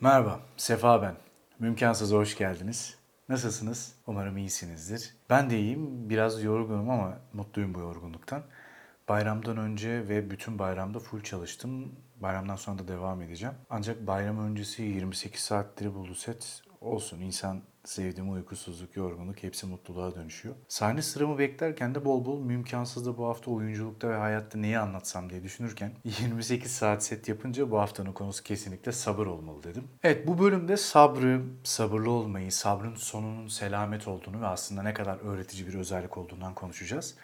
[0.00, 1.14] Merhaba, Sefa ben.
[1.58, 2.98] Mümkansız'a hoş geldiniz.
[3.28, 3.94] Nasılsınız?
[4.06, 5.14] Umarım iyisinizdir.
[5.30, 6.10] Ben de iyiyim.
[6.10, 8.42] Biraz yorgunum ama mutluyum bu yorgunluktan.
[9.08, 11.92] Bayramdan önce ve bütün bayramda full çalıştım.
[12.16, 13.54] Bayramdan sonra da devam edeceğim.
[13.70, 16.62] Ancak bayram öncesi 28 saatleri buldu set.
[16.80, 20.54] Olsun insan sevdiğim uykusuzluk, yorgunluk hepsi mutluluğa dönüşüyor.
[20.68, 25.42] Sahne sıramı beklerken de bol bol mümkansızda bu hafta oyunculukta ve hayatta neyi anlatsam diye
[25.42, 29.84] düşünürken 28 saat set yapınca bu haftanın konusu kesinlikle sabır olmalı dedim.
[30.02, 35.66] Evet bu bölümde sabrı, sabırlı olmayı, sabrın sonunun selamet olduğunu ve aslında ne kadar öğretici
[35.66, 37.14] bir özellik olduğundan konuşacağız.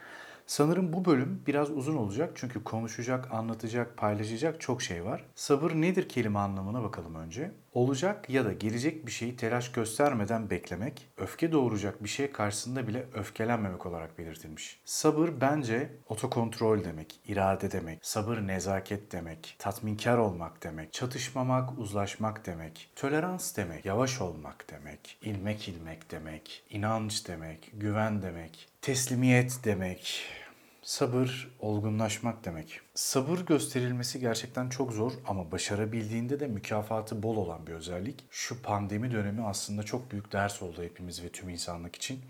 [0.47, 5.25] Sanırım bu bölüm biraz uzun olacak çünkü konuşacak, anlatacak, paylaşacak çok şey var.
[5.35, 7.51] Sabır nedir kelime anlamına bakalım önce.
[7.73, 13.07] Olacak ya da gelecek bir şeyi telaş göstermeden beklemek, öfke doğuracak bir şey karşısında bile
[13.15, 14.81] öfkelenmemek olarak belirtilmiş.
[14.85, 22.91] Sabır bence otokontrol demek, irade demek, sabır nezaket demek, tatminkar olmak demek, çatışmamak, uzlaşmak demek,
[22.97, 30.23] tolerans demek, yavaş olmak demek, ilmek ilmek demek, inanç demek, güven demek, teslimiyet demek,
[30.83, 32.81] Sabır, olgunlaşmak demek.
[32.95, 38.25] Sabır gösterilmesi gerçekten çok zor ama başarabildiğinde de mükafatı bol olan bir özellik.
[38.31, 42.21] Şu pandemi dönemi aslında çok büyük ders oldu hepimiz ve tüm insanlık için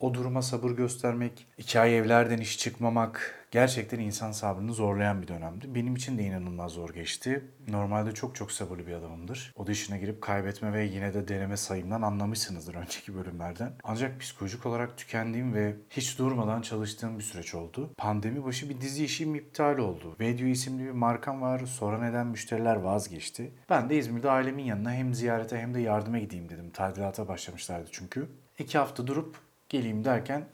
[0.00, 5.74] o duruma sabır göstermek, iki ay evlerden iş çıkmamak gerçekten insan sabrını zorlayan bir dönemdi.
[5.74, 7.44] Benim için de inanılmaz zor geçti.
[7.68, 9.52] Normalde çok çok sabırlı bir adamımdır.
[9.56, 13.72] O dışına girip kaybetme ve yine de deneme sayımdan anlamışsınızdır önceki bölümlerden.
[13.84, 17.90] Ancak psikolojik olarak tükendiğim ve hiç durmadan çalıştığım bir süreç oldu.
[17.96, 20.16] Pandemi başı bir dizi işim iptal oldu.
[20.20, 21.66] Video isimli bir markam var.
[21.66, 23.54] Sonra neden müşteriler vazgeçti.
[23.70, 26.70] Ben de İzmir'de ailemin yanına hem ziyarete hem de yardıma gideyim dedim.
[26.70, 28.28] Tadilata başlamışlardı çünkü.
[28.58, 30.44] İki hafta durup geleyim derken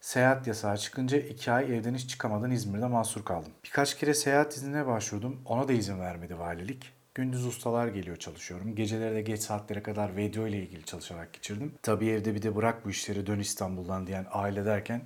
[0.00, 3.52] seyahat yasağı çıkınca iki ay evden hiç çıkamadan İzmir'de mahsur kaldım.
[3.64, 5.40] Birkaç kere seyahat iznine başvurdum.
[5.44, 6.92] Ona da izin vermedi valilik.
[7.14, 8.74] Gündüz ustalar geliyor çalışıyorum.
[8.74, 11.74] Geceleri de geç saatlere kadar video ile ilgili çalışarak geçirdim.
[11.82, 15.02] Tabii evde bir de bırak bu işleri dön İstanbul'dan diyen aile derken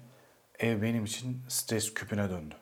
[0.58, 2.54] ev benim için stres küpüne döndü.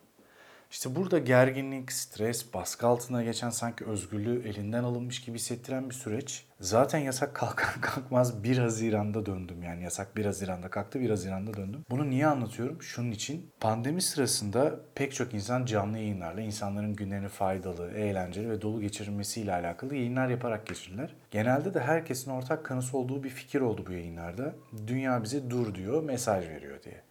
[0.74, 6.46] İşte burada gerginlik, stres, baskı altına geçen sanki özgürlüğü elinden alınmış gibi hissettiren bir süreç.
[6.60, 11.84] Zaten yasak kalkan kalkmaz 1 Haziran'da döndüm yani yasak 1 Haziran'da kalktı 1 Haziran'da döndüm.
[11.90, 12.82] Bunu niye anlatıyorum?
[12.82, 18.80] Şunun için pandemi sırasında pek çok insan canlı yayınlarla insanların günlerini faydalı, eğlenceli ve dolu
[18.80, 21.14] geçirilmesiyle alakalı yayınlar yaparak geçirdiler.
[21.30, 24.54] Genelde de herkesin ortak kanısı olduğu bir fikir oldu bu yayınlarda.
[24.86, 27.02] Dünya bize dur diyor, mesaj veriyor diye.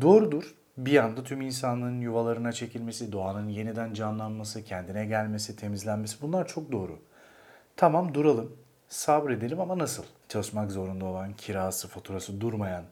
[0.00, 6.72] Doğrudur bir anda tüm insanlığın yuvalarına çekilmesi, doğanın yeniden canlanması, kendine gelmesi, temizlenmesi bunlar çok
[6.72, 6.98] doğru.
[7.76, 8.56] Tamam duralım,
[8.88, 10.04] sabredelim ama nasıl?
[10.28, 12.84] Çalışmak zorunda olan, kirası, faturası durmayan,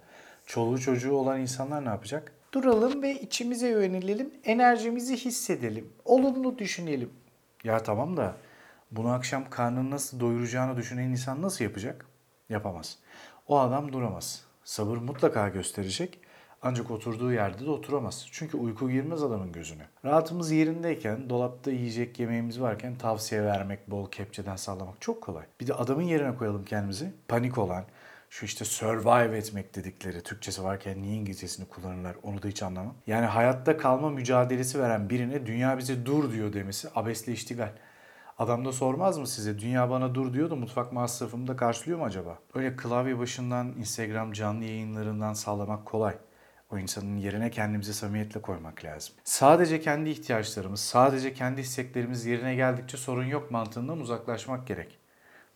[0.46, 2.32] çoluğu çocuğu olan insanlar ne yapacak?
[2.52, 7.10] Duralım ve içimize yönelelim, enerjimizi hissedelim, olumlu düşünelim.
[7.64, 8.36] Ya tamam da
[8.90, 12.06] bunu akşam karnını nasıl doyuracağını düşünen insan nasıl yapacak?
[12.48, 12.98] Yapamaz.
[13.48, 14.44] O adam duramaz.
[14.64, 16.18] Sabır mutlaka gösterecek
[16.62, 18.26] ancak oturduğu yerde de oturamaz.
[18.30, 19.82] Çünkü uyku girmez adamın gözüne.
[20.04, 25.44] Rahatımız yerindeyken, dolapta yiyecek yemeğimiz varken tavsiye vermek, bol kepçeden sallamak çok kolay.
[25.60, 27.12] Bir de adamın yerine koyalım kendimizi.
[27.28, 27.84] Panik olan,
[28.30, 32.94] şu işte survive etmek dedikleri Türkçesi varken niye İngilizcesini kullanırlar onu da hiç anlamam.
[33.06, 37.72] Yani hayatta kalma mücadelesi veren birine dünya bize dur diyor demesi abesle iştigal.
[38.38, 42.04] Adam da sormaz mı size dünya bana dur diyor da mutfak masrafımı da karşılıyor mu
[42.04, 42.38] acaba?
[42.54, 46.14] Öyle klavye başından Instagram canlı yayınlarından sallamak kolay.
[46.72, 49.14] O insanın yerine kendimizi samimiyetle koymak lazım.
[49.24, 54.98] Sadece kendi ihtiyaçlarımız, sadece kendi isteklerimiz yerine geldikçe sorun yok mantığından uzaklaşmak gerek.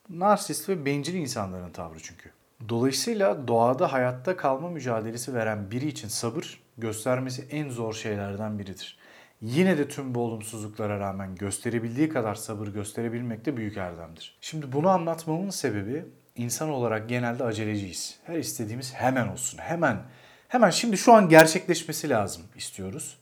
[0.09, 2.31] Narsist ve bencil insanların tavrı çünkü.
[2.69, 8.99] Dolayısıyla doğada hayatta kalma mücadelesi veren biri için sabır göstermesi en zor şeylerden biridir.
[9.41, 14.39] Yine de tüm bu olumsuzluklara rağmen gösterebildiği kadar sabır gösterebilmek de büyük erdemdir.
[14.41, 16.05] Şimdi bunu anlatmamın sebebi
[16.37, 18.19] insan olarak genelde aceleciyiz.
[18.25, 20.03] Her istediğimiz hemen olsun, hemen
[20.57, 23.19] Hemen şimdi şu an gerçekleşmesi lazım istiyoruz.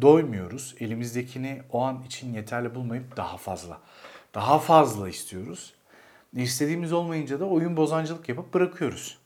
[0.00, 0.74] Doymuyoruz.
[0.80, 3.78] Elimizdekini o an için yeterli bulmayıp daha fazla.
[4.34, 5.74] Daha fazla istiyoruz.
[6.32, 9.18] İstediğimiz olmayınca da oyun bozancılık yapıp bırakıyoruz.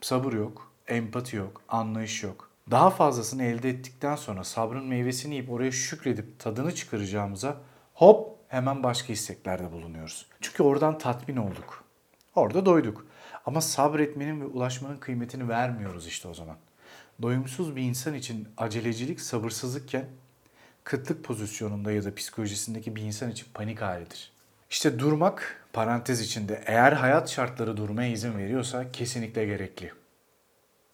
[0.00, 2.50] Sabır yok, empati yok, anlayış yok.
[2.70, 7.56] Daha fazlasını elde ettikten sonra sabrın meyvesini yiyip oraya şükredip tadını çıkaracağımıza
[7.94, 10.26] hop hemen başka isteklerde bulunuyoruz.
[10.40, 11.84] Çünkü oradan tatmin olduk.
[12.34, 13.06] Orada doyduk.
[13.46, 16.56] Ama sabretmenin ve ulaşmanın kıymetini vermiyoruz işte o zaman
[17.22, 20.04] doyumsuz bir insan için acelecilik sabırsızlıkken
[20.84, 24.32] kıtlık pozisyonunda ya da psikolojisindeki bir insan için panik halidir.
[24.70, 29.92] İşte durmak parantez içinde eğer hayat şartları durmaya izin veriyorsa kesinlikle gerekli.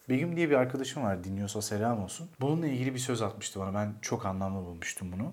[0.09, 2.31] Begüm diye bir arkadaşım var dinliyorsa selam olsun.
[2.41, 5.33] Bununla ilgili bir söz atmıştı bana ben çok anlamlı bulmuştum bunu.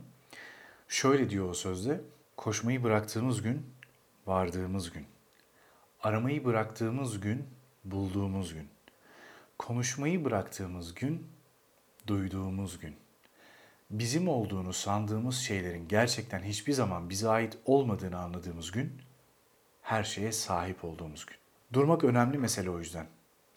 [0.88, 2.02] Şöyle diyor o sözde
[2.38, 3.66] koşmayı bıraktığımız gün
[4.26, 5.06] vardığımız gün.
[6.04, 7.46] Aramayı bıraktığımız gün,
[7.84, 8.68] bulduğumuz gün.
[9.68, 11.28] Konuşmayı bıraktığımız gün,
[12.08, 12.96] duyduğumuz gün.
[13.90, 19.02] Bizim olduğunu sandığımız şeylerin gerçekten hiçbir zaman bize ait olmadığını anladığımız gün,
[19.82, 21.38] her şeye sahip olduğumuz gün.
[21.74, 23.08] Durmak önemli mesele o yüzden.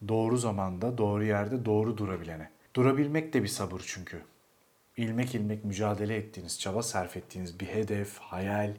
[0.09, 2.51] Doğru zamanda, doğru yerde, doğru durabilene.
[2.75, 4.23] Durabilmek de bir sabır çünkü.
[4.97, 8.77] İlmek ilmek mücadele ettiğiniz, çaba sarf ettiğiniz bir hedef, hayal,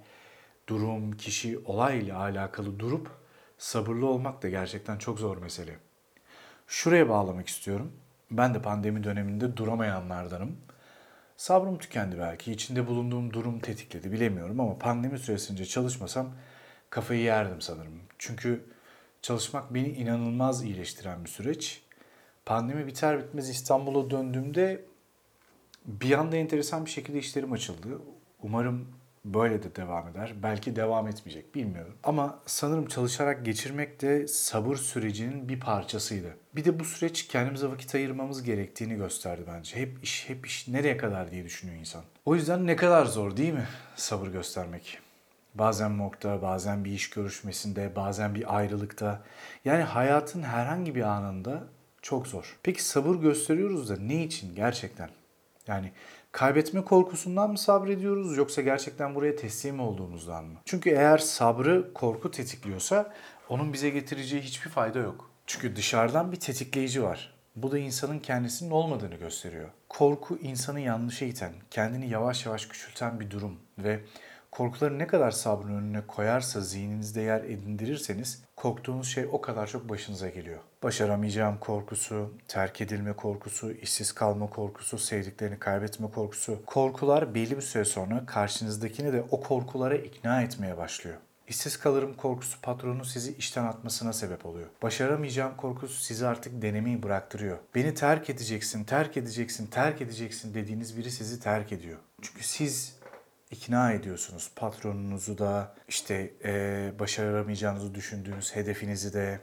[0.70, 3.12] durum, kişi, olay ile alakalı durup
[3.58, 5.87] sabırlı olmak da gerçekten çok zor mesele.
[6.68, 7.92] Şuraya bağlamak istiyorum.
[8.32, 10.58] Ben de pandemi döneminde duramayanlardanım.
[11.38, 12.52] Sabrım tükendi belki.
[12.52, 16.32] İçinde bulunduğum durum tetikledi bilemiyorum ama pandemi süresince çalışmasam
[16.90, 18.02] kafayı yerdim sanırım.
[18.18, 18.66] Çünkü
[19.22, 21.82] çalışmak beni inanılmaz iyileştiren bir süreç.
[22.46, 24.86] Pandemi biter bitmez İstanbul'a döndüğümde
[25.86, 28.02] bir anda enteresan bir şekilde işlerim açıldı.
[28.42, 28.88] Umarım
[29.34, 30.34] böyle de devam eder.
[30.44, 31.94] Belki devam etmeyecek bilmiyorum.
[32.04, 36.38] Ama sanırım çalışarak geçirmek de sabır sürecinin bir parçasıydı.
[36.56, 39.76] Bir de bu süreç kendimize vakit ayırmamız gerektiğini gösterdi bence.
[39.76, 42.04] Hep iş, hep iş nereye kadar diye düşünüyor insan.
[42.26, 45.00] O yüzden ne kadar zor değil mi sabır göstermek?
[45.56, 49.24] Bazen mokta, bazen bir iş görüşmesinde, bazen bir ayrılıkta.
[49.66, 51.64] Yani hayatın herhangi bir anında
[52.02, 52.58] çok zor.
[52.64, 55.10] Peki sabır gösteriyoruz da ne için gerçekten?
[55.68, 55.92] Yani
[56.38, 60.60] kaybetme korkusundan mı sabrediyoruz yoksa gerçekten buraya teslim olduğumuzdan mı?
[60.66, 63.14] Çünkü eğer sabrı korku tetikliyorsa
[63.50, 65.30] onun bize getireceği hiçbir fayda yok.
[65.48, 67.34] Çünkü dışarıdan bir tetikleyici var.
[67.56, 69.70] Bu da insanın kendisinin olmadığını gösteriyor.
[69.90, 74.00] Korku insanı yanlışa iten, kendini yavaş yavaş küçülten bir durum ve
[74.52, 80.30] Korkuları ne kadar sabrın önüne koyarsa zihninizde yer edindirirseniz korktuğunuz şey o kadar çok başınıza
[80.30, 80.60] geliyor.
[80.84, 86.66] Başaramayacağım korkusu, terk edilme korkusu, işsiz kalma korkusu, sevdiklerini kaybetme korkusu.
[86.66, 91.18] Korkular belli bir süre sonra karşınızdakini de o korkulara ikna etmeye başlıyor.
[91.48, 94.68] İşsiz kalırım korkusu patronu sizi işten atmasına sebep oluyor.
[94.82, 97.58] Başaramayacağım korkusu sizi artık denemeyi bıraktırıyor.
[97.76, 101.98] Beni terk edeceksin, terk edeceksin, terk edeceksin dediğiniz biri sizi terk ediyor.
[102.22, 102.97] Çünkü siz
[103.52, 104.52] ikna ediyorsunuz.
[104.56, 109.40] Patronunuzu da işte e, başaramayacağınızı düşündüğünüz hedefinizi de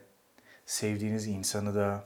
[0.67, 2.05] sevdiğiniz insanı da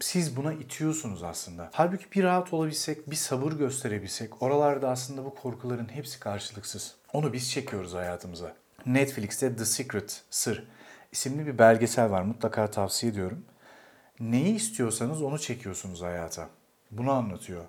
[0.00, 1.70] siz buna itiyorsunuz aslında.
[1.72, 6.94] Halbuki bir rahat olabilsek, bir sabır gösterebilsek oralarda aslında bu korkuların hepsi karşılıksız.
[7.12, 8.56] Onu biz çekiyoruz hayatımıza.
[8.86, 10.64] Netflix'te The Secret, Sır
[11.12, 12.22] isimli bir belgesel var.
[12.22, 13.44] Mutlaka tavsiye ediyorum.
[14.20, 16.48] Neyi istiyorsanız onu çekiyorsunuz hayata.
[16.90, 17.64] Bunu anlatıyor.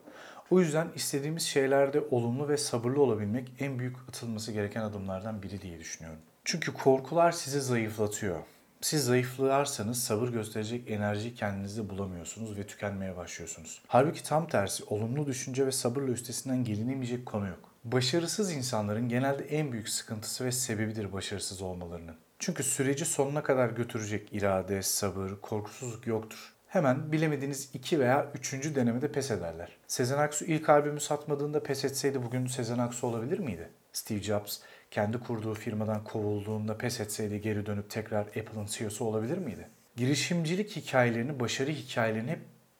[0.51, 5.79] O yüzden istediğimiz şeylerde olumlu ve sabırlı olabilmek en büyük atılması gereken adımlardan biri diye
[5.79, 6.19] düşünüyorum.
[6.45, 8.39] Çünkü korkular sizi zayıflatıyor.
[8.81, 13.81] Siz zayıflarsanız sabır gösterecek enerjiyi kendinizde bulamıyorsunuz ve tükenmeye başlıyorsunuz.
[13.87, 17.59] Halbuki tam tersi olumlu düşünce ve sabırla üstesinden gelinemeyecek konu yok.
[17.83, 22.15] Başarısız insanların genelde en büyük sıkıntısı ve sebebidir başarısız olmalarının.
[22.39, 29.11] Çünkü süreci sonuna kadar götürecek irade, sabır, korkusuzluk yoktur hemen bilemediğiniz iki veya üçüncü denemede
[29.11, 29.77] pes ederler.
[29.87, 33.69] Sezen Aksu ilk albümü satmadığında pes etseydi bugün Sezen Aksu olabilir miydi?
[33.93, 34.59] Steve Jobs
[34.91, 39.67] kendi kurduğu firmadan kovulduğunda pes etseydi geri dönüp tekrar Apple'ın CEO'su olabilir miydi?
[39.95, 42.39] Girişimcilik hikayelerini, başarı hikayelerini hep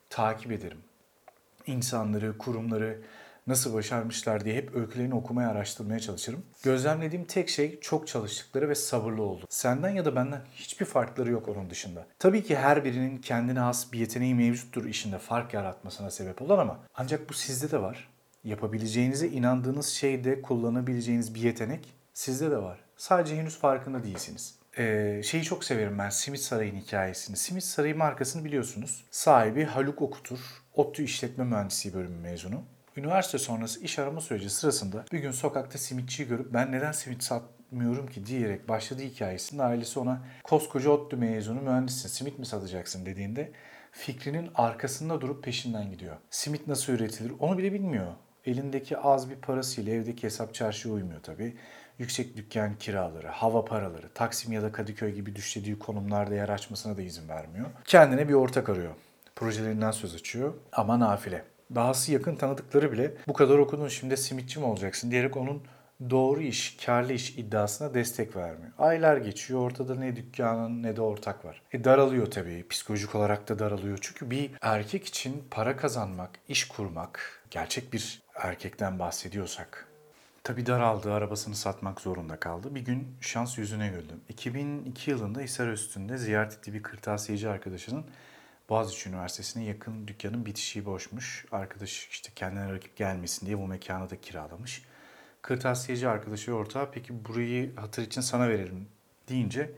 [0.10, 0.80] takip ederim.
[1.68, 3.02] İnsanları, kurumları,
[3.48, 6.46] nasıl başarmışlar diye hep öykülerini okumaya, araştırmaya çalışırım.
[6.64, 9.46] Gözlemlediğim tek şey çok çalıştıkları ve sabırlı oldu.
[9.50, 12.06] Senden ya da benden hiçbir farkları yok onun dışında.
[12.20, 16.80] Tabii ki her birinin kendine has bir yeteneği mevcuttur işinde fark yaratmasına sebep olan ama
[16.96, 18.10] ancak bu sizde de var.
[18.44, 22.80] Yapabileceğinize inandığınız şeyde kullanabileceğiniz bir yetenek sizde de var.
[22.98, 24.56] Sadece henüz farkında değilsiniz.
[24.78, 27.38] Ee, şeyi çok severim ben Simit Saray'ın hikayesini.
[27.38, 29.04] Simit Sarayı markasını biliyorsunuz.
[29.12, 30.40] Sahibi Haluk Okutur.
[30.74, 32.64] ODTÜ İşletme Mühendisliği bölümü mezunu.
[32.98, 38.08] Üniversite sonrası iş arama süreci sırasında bir gün sokakta simitçiyi görüp ben neden simit satmıyorum
[38.08, 43.52] ki diyerek başladığı hikayesinde ailesi ona koskoca ODTÜ mezunu mühendissin simit mi satacaksın dediğinde
[43.92, 46.18] fikrinin arkasında durup peşinden gidiyor.
[46.30, 48.14] Simit nasıl üretilir onu bile bilmiyor.
[48.46, 51.58] Elindeki az bir parasıyla evdeki hesap çarşıya uymuyor tabii.
[52.00, 57.02] Yüksek dükkan kiraları, hava paraları, Taksim ya da Kadıköy gibi düşlediği konumlarda yer açmasına da
[57.02, 57.66] izin vermiyor.
[57.86, 58.94] Kendine bir ortak arıyor.
[59.36, 61.44] Projelerinden söz açıyor ama nafile
[61.76, 65.64] dahası yakın tanıdıkları bile bu kadar okudun şimdi simitçi mi olacaksın diyerek onun
[66.10, 68.72] doğru iş, karlı iş iddiasına destek vermiyor.
[68.78, 71.62] Aylar geçiyor ortada ne dükkanın ne de ortak var.
[71.74, 73.98] E daralıyor tabii psikolojik olarak da daralıyor.
[74.02, 79.88] Çünkü bir erkek için para kazanmak, iş kurmak, gerçek bir erkekten bahsediyorsak
[80.44, 82.76] Tabii daraldı, arabasını satmak zorunda kaldı.
[82.76, 84.14] Bir gün şans yüzüne güldü.
[84.30, 88.06] 2002 yılında Hisar Üstü'nde ziyaret ettiği bir kırtasiyeci arkadaşının
[88.72, 91.46] Boğaziçi Üniversitesi'ne yakın dükkanın bitişiği boşmuş.
[91.52, 94.84] Arkadaş işte kendine rakip gelmesin diye bu mekanı da kiralamış.
[95.42, 98.88] Kırtasiyeci arkadaşı ortağı peki burayı hatır için sana verelim
[99.30, 99.72] deyince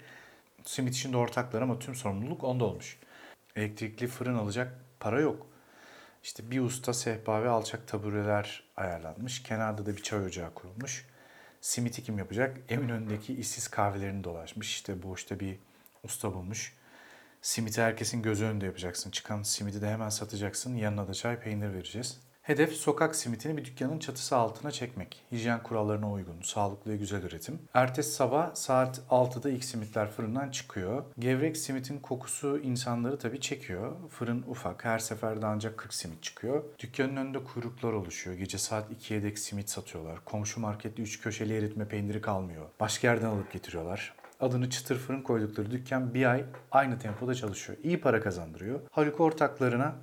[0.66, 3.00] simit işinde ortaklar ama tüm sorumluluk onda olmuş.
[3.56, 5.48] Elektrikli fırın alacak para yok.
[6.24, 9.44] İşte bir usta sehpa ve alçak tabureler ayarlanmış.
[9.44, 11.06] Kenarda da bir çay ocağı kurulmuş.
[11.62, 12.58] Simiti kim yapacak?
[12.70, 14.70] Eminönü'ndeki işsiz kahvelerini dolaşmış.
[14.70, 15.58] İşte boşta bir
[16.04, 16.74] usta bulmuş.
[17.44, 19.12] Simiti herkesin gözü önünde yapacaksın.
[19.12, 20.76] Çıkan simidi de hemen satacaksın.
[20.76, 22.20] Yanına da çay peynir vereceğiz.
[22.42, 25.26] Hedef sokak simitini bir dükkanın çatısı altına çekmek.
[25.32, 27.60] Hijyen kurallarına uygun, sağlıklı ve güzel üretim.
[27.74, 31.04] Ertesi sabah saat 6'da ilk simitler fırından çıkıyor.
[31.20, 33.96] Gevrek simitin kokusu insanları tabii çekiyor.
[34.10, 36.64] Fırın ufak, her seferde ancak 40 simit çıkıyor.
[36.80, 38.38] Dükkanın önünde kuyruklar oluşuyor.
[38.38, 40.26] Gece saat 2'ye dek simit satıyorlar.
[40.26, 42.66] Komşu markette 3 köşeli eritme peyniri kalmıyor.
[42.80, 47.78] Başka yerden alıp getiriyorlar adını çıtır fırın koydukları dükkan bir ay aynı tempoda çalışıyor.
[47.84, 48.80] İyi para kazandırıyor.
[48.92, 49.96] Haluk ortaklarına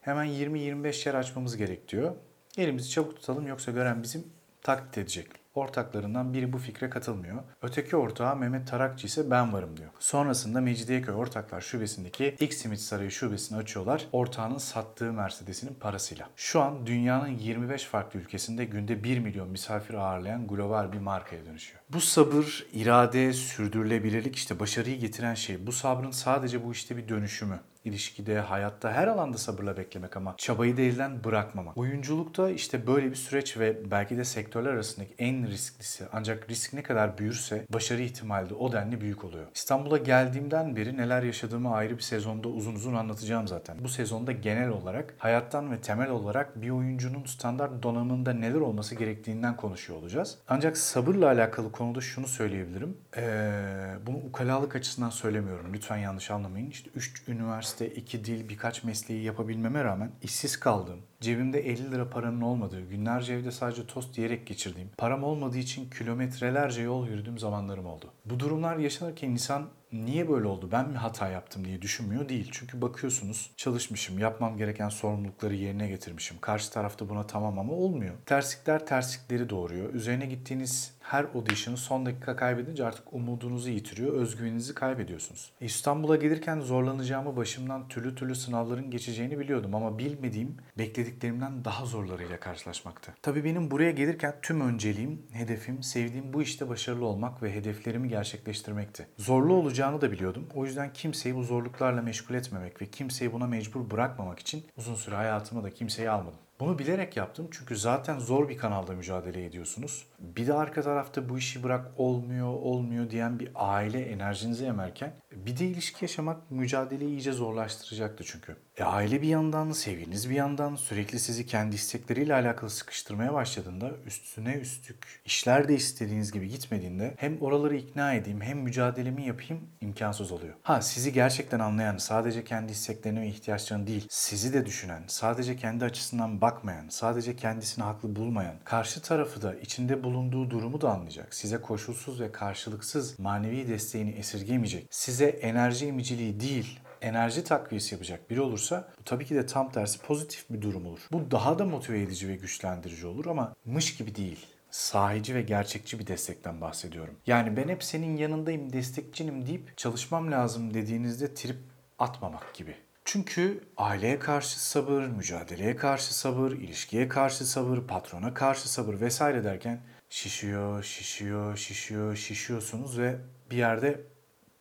[0.00, 2.12] hemen 20-25 yer açmamız gerek diyor.
[2.58, 4.24] Elimizi çabuk tutalım yoksa gören bizim
[4.62, 5.45] taklit edecek.
[5.56, 7.42] Ortaklarından biri bu fikre katılmıyor.
[7.62, 9.90] Öteki ortağı Mehmet Tarakçı ise ben varım diyor.
[9.98, 14.06] Sonrasında Mecidiyeköy Ortaklar Şubesi'ndeki ilk simit sarayı şubesini açıyorlar.
[14.12, 16.28] Ortağının sattığı Mercedes'inin parasıyla.
[16.36, 21.80] Şu an dünyanın 25 farklı ülkesinde günde 1 milyon misafir ağırlayan global bir markaya dönüşüyor.
[21.92, 25.66] Bu sabır, irade, sürdürülebilirlik işte başarıyı getiren şey.
[25.66, 30.76] Bu sabrın sadece bu işte bir dönüşümü ilişkide, hayatta, her alanda sabırla beklemek ama çabayı
[30.76, 31.76] da bırakmamak.
[31.76, 36.04] Oyunculukta işte böyle bir süreç ve belki de sektörler arasındaki en risklisi.
[36.12, 39.46] Ancak risk ne kadar büyürse başarı ihtimali de o denli büyük oluyor.
[39.54, 43.76] İstanbul'a geldiğimden beri neler yaşadığımı ayrı bir sezonda uzun uzun anlatacağım zaten.
[43.84, 49.56] Bu sezonda genel olarak hayattan ve temel olarak bir oyuncunun standart donanımında neler olması gerektiğinden
[49.56, 50.38] konuşuyor olacağız.
[50.48, 52.96] Ancak sabırla alakalı konuda şunu söyleyebilirim.
[53.16, 55.74] Ee, bunu ukalalık açısından söylemiyorum.
[55.74, 56.70] Lütfen yanlış anlamayın.
[56.70, 62.10] İşte 3 üniversite üniversite, iki dil, birkaç mesleği yapabilmeme rağmen işsiz kaldığım, cebimde 50 lira
[62.10, 67.86] paranın olmadığı, günlerce evde sadece tost yiyerek geçirdiğim, param olmadığı için kilometrelerce yol yürüdüğüm zamanlarım
[67.86, 68.12] oldu.
[68.24, 72.48] Bu durumlar yaşanırken insan niye böyle oldu ben mi hata yaptım diye düşünmüyor değil.
[72.52, 76.36] Çünkü bakıyorsunuz çalışmışım, yapmam gereken sorumlulukları yerine getirmişim.
[76.40, 78.14] Karşı tarafta buna tamam ama olmuyor.
[78.26, 79.94] Terslikler terslikleri doğuruyor.
[79.94, 85.52] Üzerine gittiğiniz her audition'ı son dakika kaybedince artık umudunuzu yitiriyor, özgüveninizi kaybediyorsunuz.
[85.60, 93.14] İstanbul'a gelirken zorlanacağımı, başımdan türlü türlü sınavların geçeceğini biliyordum ama bilmediğim, beklediklerimden daha zorlarıyla karşılaşmaktı.
[93.22, 99.06] Tabii benim buraya gelirken tüm önceliğim, hedefim, sevdiğim bu işte başarılı olmak ve hedeflerimi gerçekleştirmekti.
[99.18, 100.48] Zorlu olacağını da biliyordum.
[100.54, 105.14] O yüzden kimseyi bu zorluklarla meşgul etmemek ve kimseyi buna mecbur bırakmamak için uzun süre
[105.14, 106.38] hayatıma da kimseyi almadım.
[106.60, 110.06] Bunu bilerek yaptım çünkü zaten zor bir kanalda mücadele ediyorsunuz.
[110.18, 115.58] Bir de arka tarafta bu işi bırak olmuyor olmuyor diyen bir aile enerjinizi emerken bir
[115.58, 118.56] de ilişki yaşamak mücadeleyi iyice zorlaştıracaktı çünkü.
[118.76, 124.54] E aile bir yandan, sevginiz bir yandan sürekli sizi kendi istekleriyle alakalı sıkıştırmaya başladığında üstüne
[124.54, 130.54] üstlük işler de istediğiniz gibi gitmediğinde hem oraları ikna edeyim hem mücadelemi yapayım imkansız oluyor.
[130.62, 135.84] Ha sizi gerçekten anlayan, sadece kendi isteklerini ve ihtiyaçlarını değil sizi de düşünen, sadece kendi
[135.84, 141.34] açısından bakmayan, sadece kendisini haklı bulmayan, karşı tarafı da içinde bulunduğu durumu da anlayacak.
[141.34, 144.86] Size koşulsuz ve karşılıksız manevi desteğini esirgemeyecek.
[144.90, 149.98] Size enerji emiciliği değil, enerji takviyesi yapacak biri olursa bu tabii ki de tam tersi
[150.00, 151.00] pozitif bir durum olur.
[151.12, 155.98] Bu daha da motive edici ve güçlendirici olur ama mış gibi değil sahici ve gerçekçi
[155.98, 157.14] bir destekten bahsediyorum.
[157.26, 161.56] Yani ben hep senin yanındayım, destekçinim deyip çalışmam lazım dediğinizde trip
[161.98, 162.74] atmamak gibi.
[163.04, 169.80] Çünkü aileye karşı sabır, mücadeleye karşı sabır, ilişkiye karşı sabır, patrona karşı sabır vesaire derken
[170.10, 173.16] şişiyor, şişiyor, şişiyor, şişiyorsunuz ve
[173.50, 174.00] bir yerde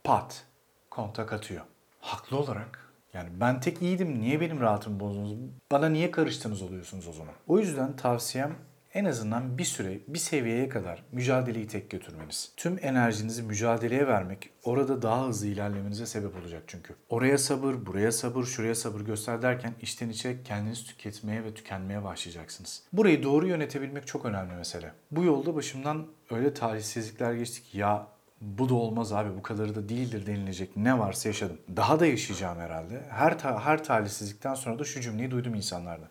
[0.04, 0.46] pat
[0.90, 1.66] kontak atıyor.
[2.00, 5.34] Haklı olarak yani ben tek iyiydim niye benim rahatımı bozdunuz?
[5.72, 7.34] Bana niye karıştınız oluyorsunuz o zaman?
[7.48, 8.56] O yüzden tavsiyem
[8.96, 12.54] en azından bir süre, bir seviyeye kadar mücadeleyi tek götürmeniz.
[12.58, 16.96] Tüm enerjinizi mücadeleye vermek orada daha hızlı ilerlemenize sebep olacak çünkü.
[17.10, 22.84] Oraya sabır, buraya sabır, şuraya sabır göster derken içten içe kendinizi tüketmeye ve tükenmeye başlayacaksınız.
[22.94, 24.92] Burayı doğru yönetebilmek çok önemli mesele.
[25.12, 28.08] Bu yolda başımdan öyle talihsizlikler geçti ki ya
[28.42, 31.58] bu da olmaz abi bu kadarı da değildir denilecek ne varsa yaşadım.
[31.75, 33.02] Daha da yaşayacağım herhalde.
[33.10, 36.10] Her, ta- her talihsizlikten sonra da şu cümleyi duydum insanlardan.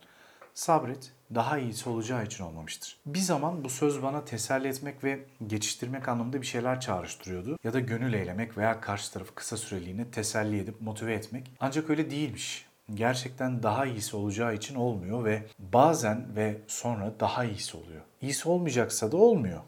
[0.55, 2.97] Sabret, daha iyisi olacağı için olmamıştır.
[3.07, 7.59] Bir zaman bu söz bana teselli etmek ve geçiştirmek anlamında bir şeyler çağrıştırıyordu.
[7.65, 11.51] Ya da gönül eylemek veya karşı tarafı kısa süreliğine teselli edip motive etmek.
[11.61, 12.67] Ancak öyle değilmiş.
[12.95, 18.03] Gerçekten daha iyisi olacağı için olmuyor ve bazen ve sonra daha iyisi oluyor.
[18.21, 19.61] İyisi olmayacaksa da olmuyor.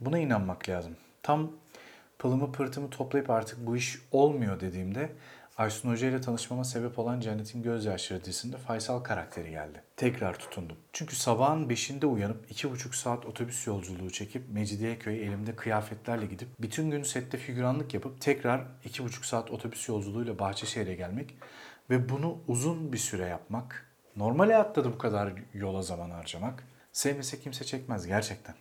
[0.00, 0.96] Buna inanmak lazım.
[1.22, 1.50] Tam
[2.18, 5.10] pılımı pırtımı toplayıp artık bu iş olmuyor dediğimde
[5.56, 9.82] Aysun Hoca ile tanışmama sebep olan Cennetin Gözyaşları dizisinde Faysal karakteri geldi.
[9.96, 10.76] Tekrar tutundum.
[10.92, 17.02] Çünkü sabahın 5'inde uyanıp 2,5 saat otobüs yolculuğu çekip Mecidiyeköy'e elimde kıyafetlerle gidip bütün gün
[17.02, 21.34] sette figüranlık yapıp tekrar 2,5 saat otobüs yolculuğuyla Bahçeşehir'e gelmek
[21.90, 27.40] ve bunu uzun bir süre yapmak, normal hayatta da bu kadar yola zaman harcamak sevmese
[27.40, 28.54] kimse çekmez gerçekten.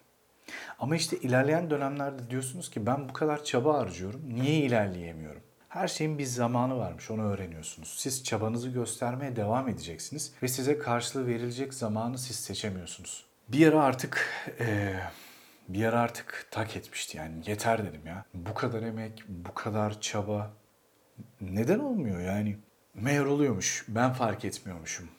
[0.80, 5.42] Ama işte ilerleyen dönemlerde diyorsunuz ki ben bu kadar çaba harcıyorum, niye ilerleyemiyorum?
[5.74, 7.96] Her şeyin bir zamanı varmış, onu öğreniyorsunuz.
[7.98, 13.26] Siz çabanızı göstermeye devam edeceksiniz ve size karşılığı verilecek zamanı siz seçemiyorsunuz.
[13.48, 15.00] Bir ara artık eee,
[15.68, 18.26] bir ara artık tak etmişti yani yeter dedim ya.
[18.34, 20.52] Bu kadar emek, bu kadar çaba
[21.42, 22.58] neden olmuyor yani?
[22.94, 25.10] Meğer oluyormuş, ben fark etmiyormuşum.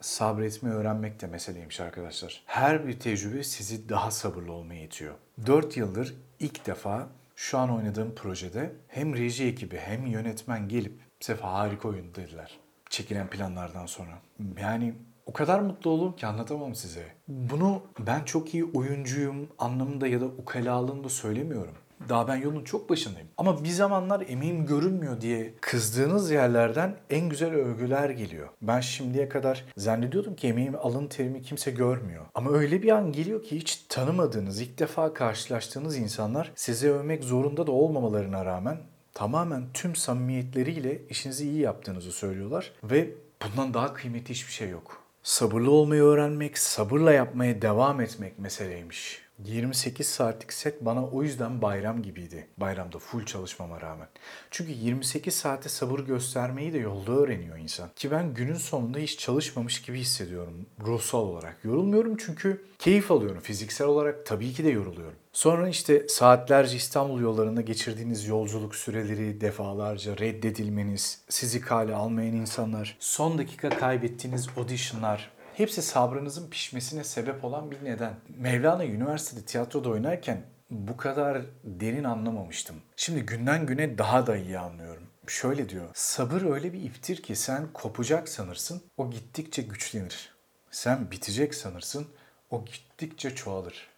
[0.00, 2.42] Sabretmeyi öğrenmek de meseleymiş arkadaşlar.
[2.46, 5.14] Her bir tecrübe sizi daha sabırlı olmaya itiyor.
[5.46, 7.08] 4 yıldır ilk defa
[7.40, 12.60] şu an oynadığım projede hem reji ekibi hem yönetmen gelip Sefa harika oyun dediler.
[12.90, 14.18] Çekilen planlardan sonra.
[14.60, 14.94] Yani
[15.26, 17.06] o kadar mutlu oldum ki anlatamam size.
[17.28, 21.74] Bunu ben çok iyi oyuncuyum anlamında ya da ukalalığında söylemiyorum.
[22.10, 23.28] Daha ben yolun çok başındayım.
[23.38, 28.48] Ama bir zamanlar emeğim görünmüyor diye kızdığınız yerlerden en güzel övgüler geliyor.
[28.62, 32.26] Ben şimdiye kadar zannediyordum ki emeğimi alın terimi kimse görmüyor.
[32.34, 37.66] Ama öyle bir an geliyor ki hiç tanımadığınız, ilk defa karşılaştığınız insanlar size övmek zorunda
[37.66, 38.78] da olmamalarına rağmen
[39.14, 42.72] tamamen tüm samimiyetleriyle işinizi iyi yaptığınızı söylüyorlar.
[42.84, 43.10] Ve
[43.42, 45.02] bundan daha kıymetli hiçbir şey yok.
[45.22, 49.29] Sabırlı olmayı öğrenmek, sabırla yapmaya devam etmek meseleymiş.
[49.44, 52.46] 28 saatlik set bana o yüzden bayram gibiydi.
[52.56, 54.08] Bayramda full çalışmama rağmen.
[54.50, 57.88] Çünkü 28 saate sabır göstermeyi de yolda öğreniyor insan.
[57.96, 61.56] Ki ben günün sonunda hiç çalışmamış gibi hissediyorum ruhsal olarak.
[61.64, 63.40] Yorulmuyorum çünkü keyif alıyorum.
[63.40, 65.16] Fiziksel olarak tabii ki de yoruluyorum.
[65.32, 73.38] Sonra işte saatlerce İstanbul yollarında geçirdiğiniz yolculuk süreleri, defalarca reddedilmeniz, sizi kale almayan insanlar, son
[73.38, 78.14] dakika kaybettiğiniz auditionlar, Hepsi sabrınızın pişmesine sebep olan bir neden.
[78.38, 82.76] Mevlana üniversitede tiyatroda oynarken bu kadar derin anlamamıştım.
[82.96, 85.02] Şimdi günden güne daha da iyi anlıyorum.
[85.26, 85.88] Şöyle diyor.
[85.94, 90.34] Sabır öyle bir iptir ki sen kopacak sanırsın, o gittikçe güçlenir.
[90.70, 92.06] Sen bitecek sanırsın,
[92.50, 93.88] o gittikçe çoğalır.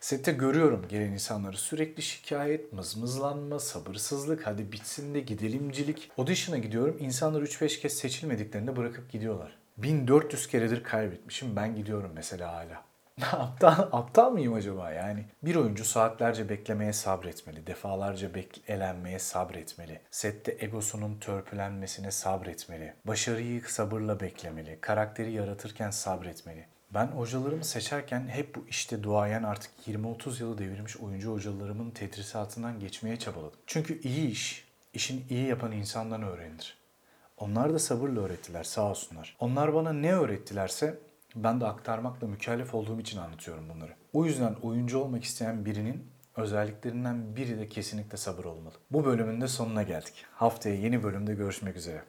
[0.00, 6.10] Sette görüyorum gelen insanları sürekli şikayet, mızmızlanma, sabırsızlık, hadi bitsin de gidelimcilik.
[6.18, 9.58] Audition'a gidiyorum, insanlar 3-5 kez seçilmediklerinde bırakıp gidiyorlar.
[9.78, 11.56] 1400 keredir kaybetmişim.
[11.56, 12.88] Ben gidiyorum mesela hala.
[13.32, 15.24] aptal, aptal mıyım acaba yani?
[15.42, 18.30] Bir oyuncu saatlerce beklemeye sabretmeli, defalarca
[18.68, 26.66] elenmeye sabretmeli, sette egosunun törpülenmesine sabretmeli, başarıyı sabırla beklemeli, karakteri yaratırken sabretmeli.
[26.94, 33.18] Ben hocalarımı seçerken hep bu işte duayen artık 20-30 yılı devirmiş oyuncu hocalarımın tedrisatından geçmeye
[33.18, 33.60] çabaladım.
[33.66, 36.77] Çünkü iyi iş, işin iyi yapan insandan öğrenilir.
[37.40, 39.36] Onlar da sabırla öğrettiler sağ olsunlar.
[39.40, 40.98] Onlar bana ne öğrettilerse
[41.36, 43.92] ben de aktarmakla mükellef olduğum için anlatıyorum bunları.
[44.12, 48.74] O yüzden oyuncu olmak isteyen birinin özelliklerinden biri de kesinlikle sabır olmalı.
[48.90, 50.24] Bu bölümün de sonuna geldik.
[50.32, 52.02] Haftaya yeni bölümde görüşmek üzere.